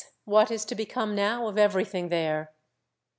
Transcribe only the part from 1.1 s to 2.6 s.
now of everything there?